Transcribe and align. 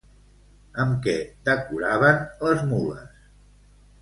Amb 0.83 0.95
què 1.07 1.13
decoraven 1.49 2.25
les 2.49 2.65
mules? 2.73 3.23